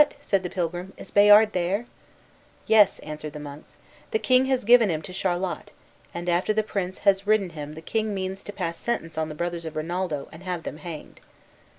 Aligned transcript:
said 0.19 0.41
the 0.41 0.49
pilgrim; 0.49 0.93
"is 0.97 1.11
Bayard 1.11 1.53
there?" 1.53 1.85
"Yes," 2.65 2.97
answered 3.01 3.33
the 3.33 3.39
monks; 3.39 3.77
"the 4.09 4.17
king 4.17 4.45
has 4.47 4.63
given 4.63 4.89
him 4.89 5.03
to 5.03 5.13
Charlot, 5.13 5.73
and, 6.11 6.27
after 6.27 6.53
the 6.53 6.63
prince 6.63 6.97
has 7.05 7.27
ridden 7.27 7.51
him 7.51 7.75
the 7.75 7.83
king 7.83 8.11
means 8.11 8.41
to 8.41 8.51
pass 8.51 8.77
sentence 8.77 9.15
on 9.15 9.29
the 9.29 9.35
brothers 9.35 9.63
of 9.65 9.75
Rinaldo, 9.75 10.27
and 10.31 10.41
have 10.41 10.63
them 10.63 10.77
hanged." 10.77 11.21